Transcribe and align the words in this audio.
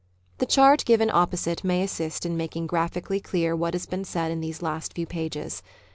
The 0.39 0.47
chart 0.47 0.83
given 0.85 1.11
opposite 1.13 1.63
may 1.63 1.83
assist 1.83 2.25
in 2.25 2.35
making 2.35 2.65
graphically 2.65 3.19
clear 3.19 3.55
what 3.55 3.75
has 3.75 3.85
been 3.85 4.03
said 4.03 4.31
in 4.31 4.41
these 4.41 4.63
last 4.63 4.93
few 4.95 5.05
pages. 5.05 5.61